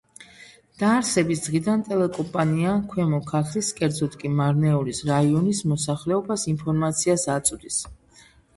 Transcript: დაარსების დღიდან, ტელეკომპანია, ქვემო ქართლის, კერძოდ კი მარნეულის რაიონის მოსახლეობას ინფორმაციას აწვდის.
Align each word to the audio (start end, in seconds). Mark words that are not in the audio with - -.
დაარსების 0.83 1.43
დღიდან, 1.47 1.83
ტელეკომპანია, 1.89 2.71
ქვემო 2.95 3.19
ქართლის, 3.29 3.69
კერძოდ 3.81 4.17
კი 4.23 4.33
მარნეულის 4.41 5.05
რაიონის 5.13 5.63
მოსახლეობას 5.75 6.49
ინფორმაციას 6.57 7.31
აწვდის. 7.39 7.81